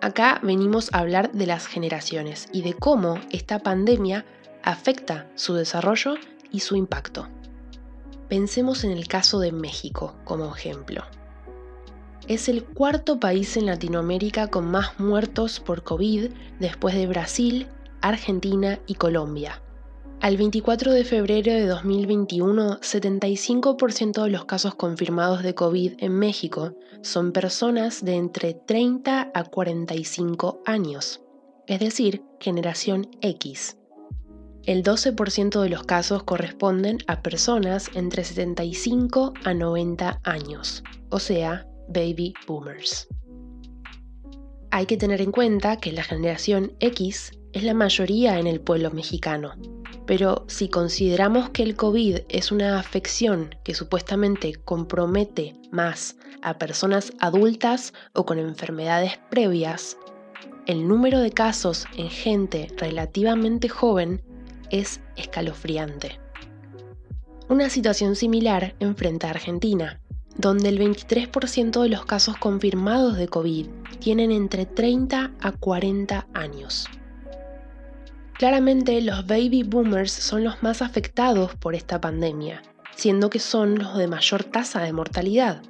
Acá 0.00 0.40
venimos 0.42 0.88
a 0.94 1.00
hablar 1.00 1.30
de 1.32 1.44
las 1.44 1.66
generaciones 1.66 2.48
y 2.54 2.62
de 2.62 2.72
cómo 2.72 3.20
esta 3.30 3.58
pandemia 3.58 4.24
afecta 4.62 5.28
su 5.34 5.52
desarrollo 5.52 6.14
y 6.50 6.60
su 6.60 6.74
impacto. 6.74 7.28
Pensemos 8.30 8.84
en 8.84 8.92
el 8.92 9.08
caso 9.08 9.40
de 9.40 9.52
México 9.52 10.16
como 10.24 10.56
ejemplo. 10.56 11.02
Es 12.32 12.48
el 12.48 12.64
cuarto 12.64 13.20
país 13.20 13.58
en 13.58 13.66
Latinoamérica 13.66 14.48
con 14.48 14.64
más 14.70 14.98
muertos 14.98 15.60
por 15.60 15.82
COVID 15.82 16.30
después 16.60 16.94
de 16.94 17.06
Brasil, 17.06 17.66
Argentina 18.00 18.80
y 18.86 18.94
Colombia. 18.94 19.60
Al 20.22 20.38
24 20.38 20.92
de 20.92 21.04
febrero 21.04 21.52
de 21.52 21.66
2021, 21.66 22.80
75% 22.80 24.22
de 24.22 24.30
los 24.30 24.46
casos 24.46 24.74
confirmados 24.76 25.42
de 25.42 25.54
COVID 25.54 25.92
en 25.98 26.18
México 26.18 26.74
son 27.02 27.32
personas 27.32 28.02
de 28.02 28.14
entre 28.14 28.54
30 28.54 29.30
a 29.34 29.44
45 29.44 30.62
años, 30.64 31.20
es 31.66 31.80
decir, 31.80 32.22
generación 32.40 33.10
X. 33.20 33.76
El 34.64 34.82
12% 34.82 35.60
de 35.60 35.68
los 35.68 35.82
casos 35.82 36.22
corresponden 36.22 36.96
a 37.08 37.20
personas 37.20 37.90
entre 37.92 38.24
75 38.24 39.34
a 39.44 39.52
90 39.52 40.20
años, 40.24 40.82
o 41.10 41.18
sea, 41.18 41.66
baby 41.92 42.34
boomers. 42.46 43.08
Hay 44.70 44.86
que 44.86 44.96
tener 44.96 45.20
en 45.20 45.32
cuenta 45.32 45.76
que 45.76 45.92
la 45.92 46.02
generación 46.02 46.72
X 46.80 47.32
es 47.52 47.62
la 47.62 47.74
mayoría 47.74 48.38
en 48.38 48.46
el 48.46 48.60
pueblo 48.60 48.90
mexicano, 48.90 49.52
pero 50.06 50.44
si 50.48 50.68
consideramos 50.68 51.50
que 51.50 51.62
el 51.62 51.76
COVID 51.76 52.20
es 52.28 52.50
una 52.50 52.78
afección 52.78 53.54
que 53.64 53.74
supuestamente 53.74 54.54
compromete 54.54 55.54
más 55.70 56.16
a 56.42 56.58
personas 56.58 57.12
adultas 57.20 57.92
o 58.14 58.24
con 58.24 58.38
enfermedades 58.38 59.18
previas, 59.30 59.96
el 60.66 60.86
número 60.86 61.20
de 61.20 61.32
casos 61.32 61.86
en 61.96 62.08
gente 62.08 62.68
relativamente 62.78 63.68
joven 63.68 64.22
es 64.70 65.00
escalofriante. 65.16 66.18
Una 67.48 67.68
situación 67.68 68.16
similar 68.16 68.74
enfrenta 68.80 69.26
a 69.26 69.30
Argentina, 69.30 70.00
donde 70.36 70.68
el 70.68 70.78
23% 70.78 71.82
de 71.82 71.88
los 71.88 72.04
casos 72.04 72.36
confirmados 72.36 73.16
de 73.16 73.28
COVID 73.28 73.66
tienen 74.00 74.30
entre 74.30 74.66
30 74.66 75.32
a 75.40 75.52
40 75.52 76.26
años. 76.34 76.88
Claramente 78.34 79.00
los 79.02 79.26
baby 79.26 79.62
boomers 79.62 80.10
son 80.10 80.42
los 80.42 80.62
más 80.62 80.82
afectados 80.82 81.54
por 81.54 81.74
esta 81.74 82.00
pandemia, 82.00 82.62
siendo 82.96 83.30
que 83.30 83.38
son 83.38 83.78
los 83.78 83.96
de 83.96 84.08
mayor 84.08 84.44
tasa 84.44 84.80
de 84.80 84.92
mortalidad. 84.92 85.62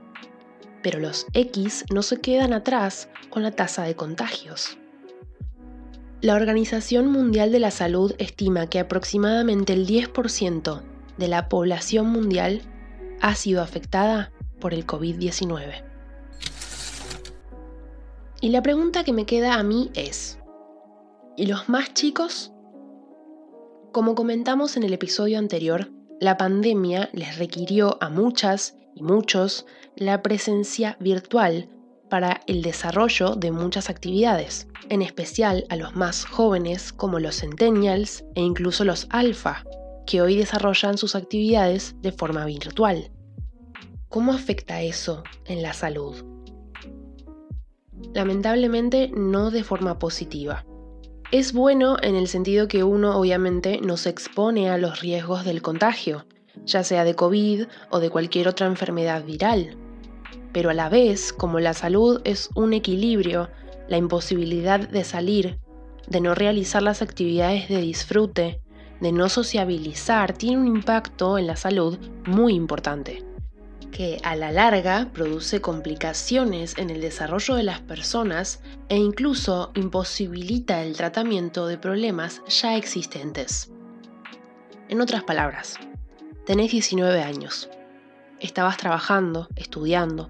Pero 0.82 0.98
los 0.98 1.26
X 1.34 1.84
no 1.92 2.02
se 2.02 2.20
quedan 2.20 2.52
atrás 2.52 3.08
con 3.30 3.42
la 3.42 3.50
tasa 3.50 3.82
de 3.82 3.94
contagios. 3.94 4.78
La 6.22 6.34
Organización 6.34 7.08
Mundial 7.10 7.50
de 7.50 7.58
la 7.58 7.70
Salud 7.72 8.14
estima 8.18 8.68
que 8.68 8.78
aproximadamente 8.78 9.72
el 9.72 9.86
10% 9.86 10.82
de 11.18 11.28
la 11.28 11.48
población 11.48 12.06
mundial 12.06 12.62
ha 13.20 13.34
sido 13.34 13.60
afectada 13.60 14.32
por 14.62 14.72
el 14.72 14.86
COVID-19. 14.86 15.84
Y 18.40 18.48
la 18.50 18.62
pregunta 18.62 19.04
que 19.04 19.12
me 19.12 19.26
queda 19.26 19.54
a 19.54 19.62
mí 19.62 19.90
es, 19.94 20.38
¿y 21.36 21.46
los 21.46 21.68
más 21.68 21.92
chicos? 21.92 22.52
Como 23.92 24.14
comentamos 24.14 24.76
en 24.76 24.84
el 24.84 24.92
episodio 24.92 25.38
anterior, 25.38 25.90
la 26.20 26.36
pandemia 26.36 27.10
les 27.12 27.36
requirió 27.38 27.98
a 28.00 28.08
muchas 28.08 28.76
y 28.94 29.02
muchos 29.02 29.66
la 29.96 30.22
presencia 30.22 30.96
virtual 31.00 31.68
para 32.08 32.40
el 32.46 32.62
desarrollo 32.62 33.34
de 33.34 33.50
muchas 33.50 33.90
actividades, 33.90 34.68
en 34.88 35.02
especial 35.02 35.66
a 35.70 35.76
los 35.76 35.96
más 35.96 36.24
jóvenes 36.24 36.92
como 36.92 37.18
los 37.18 37.40
centennials 37.40 38.24
e 38.34 38.42
incluso 38.42 38.84
los 38.84 39.08
alfa, 39.10 39.64
que 40.06 40.22
hoy 40.22 40.36
desarrollan 40.36 40.98
sus 40.98 41.16
actividades 41.16 41.96
de 42.02 42.12
forma 42.12 42.44
virtual. 42.44 43.10
¿Cómo 44.12 44.34
afecta 44.34 44.82
eso 44.82 45.24
en 45.46 45.62
la 45.62 45.72
salud? 45.72 46.22
Lamentablemente 48.12 49.10
no 49.16 49.50
de 49.50 49.64
forma 49.64 49.98
positiva. 49.98 50.66
Es 51.30 51.54
bueno 51.54 51.96
en 52.02 52.14
el 52.14 52.28
sentido 52.28 52.68
que 52.68 52.84
uno 52.84 53.16
obviamente 53.18 53.80
no 53.80 53.96
se 53.96 54.10
expone 54.10 54.68
a 54.68 54.76
los 54.76 55.00
riesgos 55.00 55.46
del 55.46 55.62
contagio, 55.62 56.26
ya 56.66 56.84
sea 56.84 57.04
de 57.04 57.14
COVID 57.14 57.64
o 57.88 58.00
de 58.00 58.10
cualquier 58.10 58.48
otra 58.48 58.66
enfermedad 58.66 59.24
viral, 59.24 59.78
pero 60.52 60.68
a 60.68 60.74
la 60.74 60.90
vez, 60.90 61.32
como 61.32 61.58
la 61.58 61.72
salud 61.72 62.20
es 62.24 62.50
un 62.54 62.74
equilibrio, 62.74 63.48
la 63.88 63.96
imposibilidad 63.96 64.86
de 64.90 65.04
salir, 65.04 65.58
de 66.06 66.20
no 66.20 66.34
realizar 66.34 66.82
las 66.82 67.00
actividades 67.00 67.70
de 67.70 67.80
disfrute, 67.80 68.60
de 69.00 69.10
no 69.10 69.30
sociabilizar, 69.30 70.34
tiene 70.34 70.58
un 70.58 70.66
impacto 70.66 71.38
en 71.38 71.46
la 71.46 71.56
salud 71.56 71.98
muy 72.26 72.52
importante. 72.52 73.31
Que 73.92 74.18
a 74.24 74.34
la 74.34 74.50
larga 74.50 75.10
produce 75.12 75.60
complicaciones 75.60 76.76
en 76.78 76.90
el 76.90 77.00
desarrollo 77.00 77.54
de 77.54 77.62
las 77.62 77.80
personas 77.80 78.60
e 78.88 78.96
incluso 78.96 79.70
imposibilita 79.76 80.82
el 80.82 80.96
tratamiento 80.96 81.68
de 81.68 81.78
problemas 81.78 82.42
ya 82.48 82.76
existentes. 82.76 83.70
En 84.88 85.00
otras 85.00 85.22
palabras, 85.22 85.78
tenés 86.44 86.72
19 86.72 87.22
años, 87.22 87.70
estabas 88.40 88.78
trabajando, 88.78 89.46
estudiando, 89.54 90.28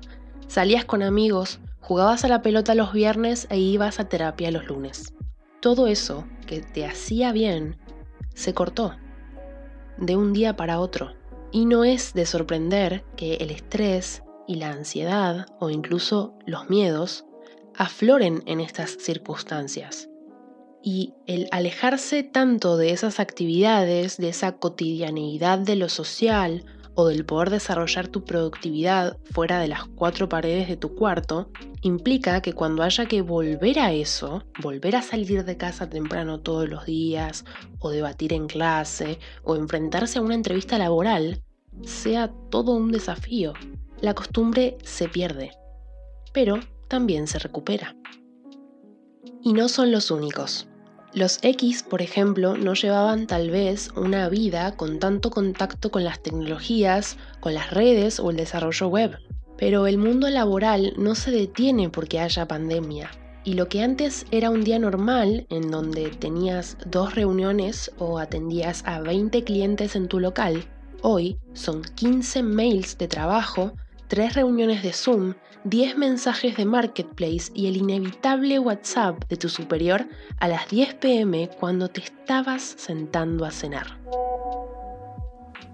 salías 0.49 0.85
con 0.85 1.03
amigos, 1.03 1.61
jugabas 1.81 2.25
a 2.25 2.29
la 2.29 2.43
pelota 2.43 2.75
los 2.75 2.93
viernes 2.93 3.47
e 3.49 3.59
ibas 3.59 4.01
a 4.01 4.09
terapia 4.09 4.51
los 4.51 4.67
lunes. 4.67 5.15
Todo 5.61 5.87
eso 5.87 6.27
que 6.47 6.61
te 6.61 6.85
hacía 6.85 7.33
bien 7.33 7.79
se 8.35 8.53
cortó 8.53 8.97
de 9.97 10.17
un 10.17 10.33
día 10.33 10.57
para 10.57 10.81
otro. 10.81 11.22
Y 11.53 11.67
no 11.67 11.85
es 11.85 12.15
de 12.15 12.25
sorprender 12.27 13.05
que 13.17 13.35
el 13.35 13.51
estrés 13.51 14.23
y 14.49 14.57
la 14.57 14.71
ansiedad 14.71 15.47
o 15.61 15.69
incluso 15.71 16.35
los 16.47 16.71
miedos 16.71 17.27
afloren 17.77 18.43
en 18.47 18.61
estas 18.61 18.97
circunstancias. 18.99 20.09
Y 20.83 21.13
el 21.27 21.49
alejarse 21.53 22.23
tanto 22.23 22.77
de 22.77 22.91
esas 22.91 23.21
actividades, 23.21 24.17
de 24.17 24.31
esa 24.31 24.57
cotidianeidad 24.57 25.59
de 25.59 25.77
lo 25.77 25.89
social 25.89 26.65
o 26.95 27.07
del 27.07 27.25
poder 27.25 27.51
desarrollar 27.51 28.09
tu 28.09 28.25
productividad 28.25 29.17
fuera 29.33 29.59
de 29.59 29.69
las 29.69 29.87
cuatro 29.87 30.29
paredes 30.29 30.69
de 30.69 30.77
tu 30.77 30.95
cuarto, 30.95 31.51
implica 31.81 32.43
que 32.43 32.53
cuando 32.53 32.83
haya 32.83 33.07
que 33.07 33.23
volver 33.23 33.79
a 33.79 33.93
eso, 33.93 34.45
volver 34.61 34.97
a 34.97 35.03
salir 35.03 35.45
de 35.45 35.57
casa 35.57 35.89
temprano 35.89 36.41
todos 36.41 36.69
los 36.69 36.85
días, 36.85 37.45
o 37.79 37.91
debatir 37.91 38.33
en 38.33 38.47
clase, 38.47 39.19
o 39.43 39.57
enfrentarse 39.57 40.19
a 40.19 40.23
una 40.23 40.35
entrevista 40.35 40.79
laboral, 40.79 41.43
sea 41.85 42.33
todo 42.51 42.73
un 42.73 42.93
desafío. 42.93 43.55
La 44.01 44.15
costumbre 44.15 44.77
se 44.83 45.09
pierde, 45.09 45.53
pero 46.33 46.61
también 46.89 47.27
se 47.27 47.39
recupera. 47.39 47.97
Y 49.43 49.55
no 49.55 49.69
son 49.69 49.91
los 49.91 50.11
únicos. 50.11 50.69
Los 51.15 51.41
X, 51.43 51.83
por 51.83 52.01
ejemplo, 52.01 52.57
no 52.57 52.73
llevaban 52.73 53.27
tal 53.27 53.51
vez 53.51 53.91
una 53.97 54.31
vida 54.31 54.77
con 54.77 54.99
tanto 54.99 55.29
contacto 55.29 55.91
con 55.91 56.05
las 56.05 56.23
tecnologías, 56.23 57.19
con 57.41 57.53
las 57.53 57.71
redes 57.71 58.19
o 58.19 58.31
el 58.31 58.37
desarrollo 58.37 58.89
web. 58.89 59.19
Pero 59.59 59.87
el 59.87 59.99
mundo 59.99 60.31
laboral 60.31 60.95
no 60.97 61.15
se 61.15 61.31
detiene 61.31 61.91
porque 61.91 62.19
haya 62.19 62.49
pandemia. 62.49 63.11
Y 63.45 63.55
lo 63.55 63.69
que 63.69 63.83
antes 63.83 64.25
era 64.31 64.49
un 64.49 64.65
día 64.65 64.79
normal, 64.79 65.47
en 65.51 65.71
donde 65.71 66.09
tenías 66.09 66.79
dos 66.87 67.15
reuniones 67.15 67.93
o 67.99 68.19
atendías 68.19 68.83
a 68.87 69.01
20 69.01 69.45
clientes 69.45 69.95
en 69.95 70.09
tu 70.09 70.19
local, 70.19 70.65
hoy 71.03 71.37
son 71.53 71.83
15 71.83 72.43
mails 72.43 72.97
de 72.97 73.09
trabajo, 73.09 73.73
3 74.09 74.35
reuniones 74.35 74.83
de 74.83 74.95
Zoom, 74.95 75.35
10 75.65 75.97
mensajes 75.97 76.57
de 76.57 76.65
Marketplace 76.65 77.53
y 77.55 77.69
el 77.69 77.77
inevitable 77.77 78.59
WhatsApp 78.59 79.23
de 79.29 79.37
tu 79.37 79.49
superior 79.49 80.09
a 80.41 80.49
las 80.49 80.69
10 80.69 80.95
pm 80.95 81.49
cuando 81.61 81.89
te 81.89 82.01
estabas 82.01 82.63
sentando 82.63 83.45
a 83.45 83.51
cenar. 83.51 83.99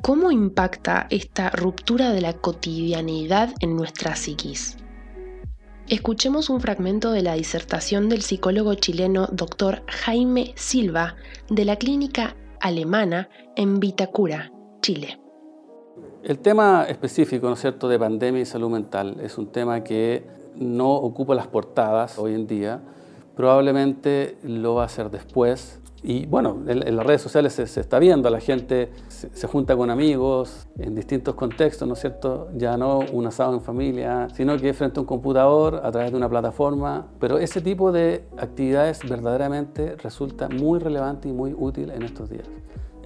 ¿Cómo 0.02 0.30
impacta 0.30 1.06
esta 1.10 1.50
ruptura 1.50 2.12
de 2.12 2.20
la 2.20 2.34
cotidianidad 2.34 3.54
en 3.60 3.76
nuestra 3.76 4.14
psiquis? 4.14 4.76
Escuchemos 5.88 6.50
un 6.50 6.60
fragmento 6.60 7.10
de 7.10 7.22
la 7.22 7.34
disertación 7.34 8.10
del 8.10 8.20
psicólogo 8.20 8.74
chileno 8.74 9.26
Dr. 9.32 9.84
Jaime 9.86 10.52
Silva 10.54 11.16
de 11.48 11.64
la 11.64 11.76
clínica 11.76 12.36
alemana 12.60 13.30
en 13.56 13.80
Vitacura, 13.80 14.52
Chile. 14.82 15.18
El 16.28 16.40
tema 16.40 16.84
específico, 16.86 17.46
¿no 17.46 17.54
es 17.54 17.60
cierto?, 17.60 17.88
de 17.88 17.98
pandemia 17.98 18.42
y 18.42 18.44
salud 18.44 18.68
mental 18.68 19.16
es 19.22 19.38
un 19.38 19.46
tema 19.46 19.82
que 19.82 20.26
no 20.56 20.92
ocupa 20.92 21.34
las 21.34 21.46
portadas 21.46 22.18
hoy 22.18 22.34
en 22.34 22.46
día. 22.46 22.82
Probablemente 23.34 24.36
lo 24.42 24.74
va 24.74 24.82
a 24.82 24.84
hacer 24.84 25.10
después. 25.10 25.80
Y 26.02 26.26
bueno, 26.26 26.64
en, 26.66 26.94
las 26.94 27.06
redes 27.06 27.22
sociales 27.22 27.54
se, 27.54 27.62
está 27.62 27.98
viendo, 27.98 28.28
la 28.28 28.40
gente 28.40 28.90
se, 29.08 29.46
junta 29.46 29.74
con 29.74 29.88
amigos 29.88 30.68
en 30.78 30.94
distintos 30.94 31.34
contextos, 31.34 31.88
¿no 31.88 31.94
es 31.94 32.00
cierto? 32.00 32.50
Ya 32.58 32.76
no 32.76 32.98
un 33.10 33.26
asado 33.26 33.54
en 33.54 33.62
familia, 33.62 34.28
sino 34.34 34.54
que 34.58 34.74
frente 34.74 34.98
a 34.98 35.00
un 35.00 35.06
computador, 35.06 35.80
a 35.82 35.90
través 35.90 36.10
de 36.10 36.18
una 36.18 36.28
plataforma. 36.28 37.06
Pero 37.18 37.38
ese 37.38 37.62
tipo 37.62 37.90
de 37.90 38.26
actividades 38.36 39.00
verdaderamente 39.08 39.96
resulta 39.96 40.50
muy 40.50 40.78
relevante 40.78 41.30
y 41.30 41.32
muy 41.32 41.54
útil 41.58 41.90
en 41.90 42.02
estos 42.02 42.28
días. 42.28 42.46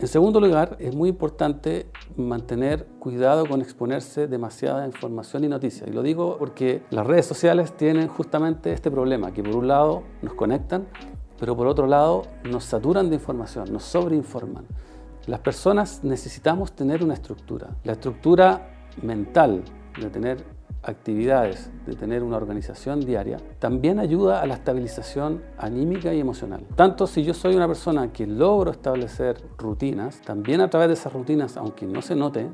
En 0.02 0.08
segundo 0.08 0.40
lugar, 0.40 0.76
es 0.80 0.96
muy 0.96 1.10
importante 1.10 1.86
mantener 2.16 2.86
cuidado 2.98 3.46
con 3.46 3.60
exponerse 3.60 4.26
demasiada 4.26 4.84
información 4.84 5.44
y 5.44 5.48
noticias. 5.48 5.88
Y 5.88 5.92
lo 5.92 6.02
digo 6.02 6.38
porque 6.40 6.82
las 6.90 7.06
redes 7.06 7.24
sociales 7.24 7.76
tienen 7.76 8.08
justamente 8.08 8.72
este 8.72 8.90
problema, 8.90 9.32
que 9.32 9.44
por 9.44 9.54
un 9.54 9.68
lado 9.68 10.02
nos 10.20 10.34
conectan, 10.34 10.88
pero 11.38 11.56
por 11.56 11.68
otro 11.68 11.86
lado 11.86 12.22
nos 12.50 12.64
saturan 12.64 13.10
de 13.10 13.14
información, 13.14 13.72
nos 13.72 13.84
sobreinforman. 13.84 14.66
Las 15.26 15.38
personas 15.38 16.02
necesitamos 16.02 16.72
tener 16.72 17.04
una 17.04 17.14
estructura. 17.14 17.68
La 17.84 17.92
estructura 17.92 18.88
mental 19.02 19.62
de 20.00 20.10
tener 20.10 20.44
actividades, 20.82 21.70
de 21.86 21.94
tener 21.94 22.22
una 22.22 22.36
organización 22.36 23.00
diaria, 23.00 23.38
también 23.58 23.98
ayuda 23.98 24.40
a 24.40 24.46
la 24.46 24.54
estabilización 24.54 25.42
anímica 25.58 26.12
y 26.12 26.20
emocional. 26.20 26.66
Tanto 26.74 27.06
si 27.06 27.22
yo 27.22 27.34
soy 27.34 27.54
una 27.54 27.66
persona 27.66 28.12
que 28.12 28.26
logro 28.26 28.70
establecer 28.70 29.40
rutinas, 29.58 30.20
también 30.22 30.60
a 30.60 30.68
través 30.68 30.88
de 30.88 30.94
esas 30.94 31.12
rutinas, 31.12 31.56
aunque 31.56 31.86
no 31.86 32.02
se 32.02 32.16
note, 32.16 32.50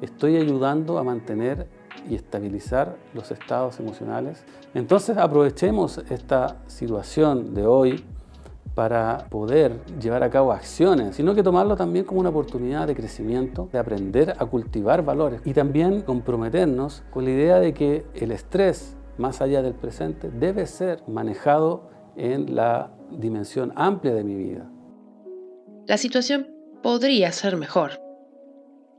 estoy 0.00 0.36
ayudando 0.36 0.98
a 0.98 1.04
mantener 1.04 1.68
y 2.08 2.14
estabilizar 2.14 2.96
los 3.14 3.30
estados 3.30 3.78
emocionales. 3.80 4.44
Entonces 4.74 5.16
aprovechemos 5.16 5.98
esta 6.10 6.56
situación 6.66 7.54
de 7.54 7.66
hoy 7.66 8.04
para 8.78 9.26
poder 9.28 9.84
llevar 10.00 10.22
a 10.22 10.30
cabo 10.30 10.52
acciones, 10.52 11.16
sino 11.16 11.34
que 11.34 11.42
tomarlo 11.42 11.74
también 11.74 12.04
como 12.04 12.20
una 12.20 12.28
oportunidad 12.28 12.86
de 12.86 12.94
crecimiento, 12.94 13.68
de 13.72 13.78
aprender 13.80 14.36
a 14.38 14.46
cultivar 14.46 15.04
valores 15.04 15.40
y 15.44 15.52
también 15.52 16.02
comprometernos 16.02 17.02
con 17.10 17.24
la 17.24 17.32
idea 17.32 17.58
de 17.58 17.74
que 17.74 18.06
el 18.14 18.30
estrés, 18.30 18.96
más 19.16 19.42
allá 19.42 19.62
del 19.62 19.74
presente, 19.74 20.30
debe 20.30 20.64
ser 20.66 21.02
manejado 21.08 21.90
en 22.14 22.54
la 22.54 22.92
dimensión 23.10 23.72
amplia 23.74 24.14
de 24.14 24.22
mi 24.22 24.36
vida. 24.36 24.70
La 25.88 25.98
situación 25.98 26.46
podría 26.80 27.32
ser 27.32 27.56
mejor, 27.56 28.00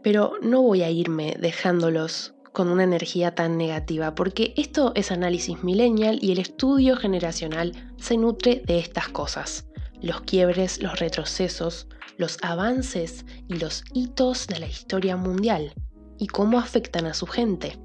pero 0.04 0.34
no 0.42 0.62
voy 0.62 0.84
a 0.84 0.92
irme 0.92 1.38
dejándolos 1.40 2.36
con 2.52 2.68
una 2.68 2.84
energía 2.84 3.34
tan 3.34 3.58
negativa, 3.58 4.14
porque 4.14 4.54
esto 4.58 4.92
es 4.96 5.10
análisis 5.10 5.64
millennial 5.64 6.20
y 6.22 6.34
el 6.34 6.40
estudio 6.40 6.98
generacional 6.98 7.94
se 7.96 8.18
nutre 8.18 8.62
de 8.66 8.80
estas 8.80 9.08
cosas 9.08 9.69
los 10.02 10.22
quiebres, 10.22 10.82
los 10.82 11.00
retrocesos, 11.00 11.88
los 12.18 12.38
avances 12.42 13.26
y 13.48 13.56
los 13.56 13.84
hitos 13.94 14.48
de 14.48 14.60
la 14.60 14.68
historia 14.68 15.16
mundial 15.16 15.74
y 16.18 16.28
cómo 16.28 16.60
afectan 16.60 17.06
a 17.06 17.14
su 17.14 17.26
gente. 17.26 17.80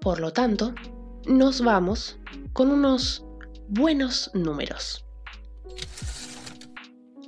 Por 0.00 0.20
lo 0.20 0.32
tanto, 0.32 0.74
nos 1.26 1.62
vamos 1.62 2.18
con 2.52 2.70
unos 2.70 3.24
buenos 3.68 4.30
números. 4.34 5.04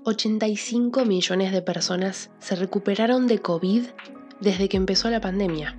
85 0.05 1.05
millones 1.05 1.53
de 1.53 1.63
personas 1.63 2.31
se 2.39 2.55
recuperaron 2.55 3.27
de 3.27 3.41
COVID 3.41 3.87
desde 4.41 4.69
que 4.69 4.77
empezó 4.77 5.11
la 5.11 5.21
pandemia. 5.21 5.79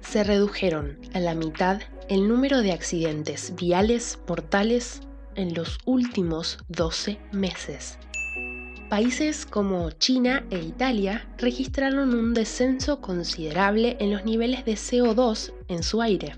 Se 0.00 0.24
redujeron 0.24 0.98
a 1.12 1.20
la 1.20 1.34
mitad 1.34 1.80
el 2.08 2.26
número 2.26 2.60
de 2.60 2.72
accidentes 2.72 3.54
viales 3.54 4.18
mortales 4.26 5.02
en 5.36 5.54
los 5.54 5.78
últimos 5.84 6.58
12 6.68 7.18
meses. 7.32 7.98
Países 8.88 9.46
como 9.46 9.90
China 9.92 10.44
e 10.50 10.58
Italia 10.58 11.26
registraron 11.38 12.14
un 12.14 12.34
descenso 12.34 13.00
considerable 13.00 13.96
en 14.00 14.12
los 14.12 14.24
niveles 14.26 14.66
de 14.66 14.74
CO2 14.74 15.52
en 15.68 15.82
su 15.82 16.02
aire. 16.02 16.36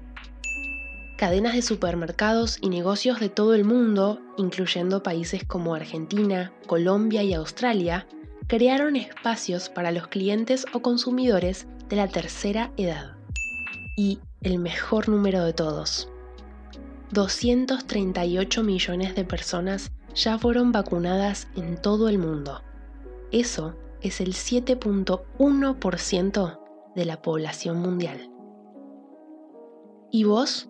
Cadenas 1.16 1.54
de 1.54 1.62
supermercados 1.62 2.58
y 2.60 2.68
negocios 2.68 3.18
de 3.18 3.28
todo 3.28 3.54
el 3.54 3.64
mundo, 3.64 4.20
incluyendo 4.36 5.02
países 5.02 5.42
como 5.44 5.74
Argentina, 5.74 6.52
Colombia 6.66 7.24
y 7.24 7.34
Australia, 7.34 8.06
crearon 8.46 8.94
espacios 8.94 9.68
para 9.68 9.90
los 9.90 10.06
clientes 10.06 10.64
o 10.72 10.80
consumidores 10.80 11.66
de 11.88 11.96
la 11.96 12.08
tercera 12.08 12.72
edad. 12.76 13.16
Y 13.96 14.20
el 14.42 14.58
mejor 14.58 15.08
número 15.08 15.44
de 15.44 15.52
todos, 15.52 16.08
238 17.12 18.62
millones 18.62 19.14
de 19.14 19.24
personas 19.24 19.90
ya 20.14 20.38
fueron 20.38 20.72
vacunadas 20.72 21.48
en 21.56 21.80
todo 21.80 22.08
el 22.08 22.18
mundo. 22.18 22.62
Eso 23.32 23.74
es 24.00 24.20
el 24.20 24.34
7.1% 24.34 26.60
de 26.94 27.04
la 27.04 27.20
población 27.22 27.80
mundial. 27.80 28.30
¿Y 30.10 30.24
vos? 30.24 30.68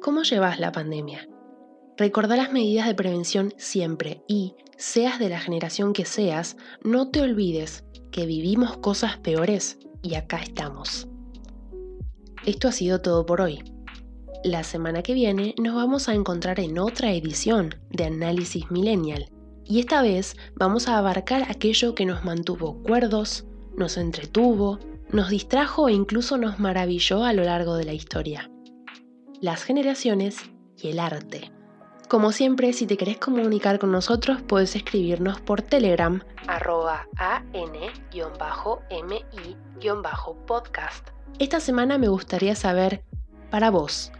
¿Cómo 0.00 0.22
llevas 0.22 0.60
la 0.60 0.70
pandemia? 0.70 1.28
Recordá 1.96 2.36
las 2.36 2.52
medidas 2.52 2.86
de 2.86 2.94
prevención 2.94 3.52
siempre 3.56 4.22
y, 4.28 4.54
seas 4.76 5.18
de 5.18 5.28
la 5.28 5.40
generación 5.40 5.92
que 5.92 6.04
seas, 6.04 6.56
no 6.82 7.10
te 7.10 7.20
olvides 7.22 7.82
que 8.10 8.26
vivimos 8.26 8.76
cosas 8.76 9.16
peores 9.18 9.78
y 10.02 10.14
acá 10.14 10.38
estamos. 10.38 11.08
esto 12.46 12.68
ha 12.68 12.72
sido 12.72 13.00
todo 13.00 13.26
por 13.26 13.40
hoy. 13.40 13.73
La 14.44 14.62
semana 14.62 15.02
que 15.02 15.14
viene 15.14 15.54
nos 15.58 15.74
vamos 15.74 16.10
a 16.10 16.14
encontrar 16.14 16.60
en 16.60 16.78
otra 16.78 17.10
edición 17.12 17.76
de 17.88 18.04
Análisis 18.04 18.70
Millennial 18.70 19.30
y 19.64 19.80
esta 19.80 20.02
vez 20.02 20.36
vamos 20.54 20.86
a 20.86 20.98
abarcar 20.98 21.44
aquello 21.48 21.94
que 21.94 22.04
nos 22.04 22.26
mantuvo 22.26 22.82
cuerdos, 22.82 23.46
nos 23.74 23.96
entretuvo, 23.96 24.80
nos 25.10 25.30
distrajo 25.30 25.88
e 25.88 25.94
incluso 25.94 26.36
nos 26.36 26.60
maravilló 26.60 27.24
a 27.24 27.32
lo 27.32 27.42
largo 27.42 27.76
de 27.76 27.84
la 27.84 27.94
historia. 27.94 28.50
Las 29.40 29.62
generaciones 29.62 30.36
y 30.76 30.88
el 30.88 30.98
arte. 30.98 31.50
Como 32.10 32.30
siempre, 32.30 32.74
si 32.74 32.86
te 32.86 32.98
querés 32.98 33.16
comunicar 33.16 33.78
con 33.78 33.92
nosotros, 33.92 34.42
puedes 34.42 34.76
escribirnos 34.76 35.40
por 35.40 35.62
Telegram, 35.62 36.22
arroba 36.48 37.08
an-mi-podcast. 37.16 37.88
Esta 41.38 41.60
semana 41.60 41.96
me 41.96 42.08
gustaría 42.08 42.54
saber, 42.54 43.02
para 43.50 43.70
vos, 43.70 44.12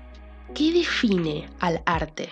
¿qué 0.52 0.72
define 0.72 1.48
al 1.60 1.82
arte? 1.86 2.28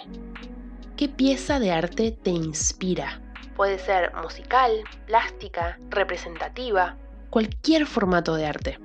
¿Qué 0.96 1.08
pieza 1.08 1.58
de 1.58 1.72
arte 1.72 2.12
te 2.12 2.30
inspira? 2.30 3.20
Puede 3.56 3.78
ser 3.78 4.12
musical, 4.14 4.84
plástica, 5.06 5.78
representativa, 5.88 6.98
cualquier 7.30 7.86
formato 7.86 8.34
de 8.34 8.44
arte. 8.46 8.78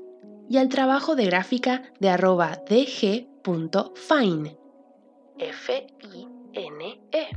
y 0.49 0.57
al 0.57 0.67
trabajo 0.67 1.15
de 1.15 1.27
gráfica 1.27 1.83
de 2.01 2.09
arroba 2.09 2.59
dg.fine, 2.69 4.57
F-I-N-E. 5.39 7.27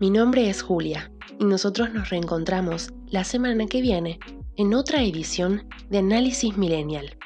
Mi 0.00 0.08
nombre 0.10 0.48
es 0.48 0.62
Julia 0.62 1.12
y 1.38 1.44
nosotros 1.44 1.92
nos 1.92 2.08
reencontramos 2.08 2.88
la 3.06 3.24
semana 3.24 3.66
que 3.66 3.82
viene 3.82 4.18
en 4.56 4.72
otra 4.72 5.02
edición 5.02 5.68
de 5.90 5.98
Análisis 5.98 6.56
Millennial. 6.56 7.18